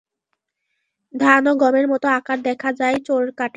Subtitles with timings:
[1.13, 3.49] ধান ও গমের মতো আকার দেখা যায় চোরকাঁটার।